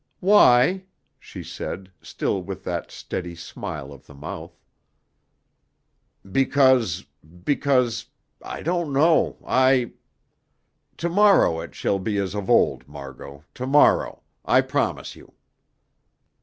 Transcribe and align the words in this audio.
"Why?" 0.19 0.85
she 1.19 1.43
said, 1.43 1.91
still 2.01 2.41
with 2.41 2.63
that 2.63 2.89
steady 2.89 3.35
smile 3.35 3.93
of 3.93 4.07
the 4.07 4.15
mouth. 4.15 4.59
"Because 6.31 7.05
because 7.43 8.07
I 8.41 8.63
don't 8.63 8.93
know 8.93 9.37
I 9.45 9.91
To 10.97 11.07
morrow 11.09 11.59
it 11.59 11.75
shall 11.75 11.99
be 11.99 12.17
as 12.17 12.33
of 12.33 12.49
old, 12.49 12.87
Margot 12.87 13.43
to 13.53 13.67
morrow. 13.67 14.23
I 14.43 14.61
promise 14.61 15.15
you." 15.15 15.33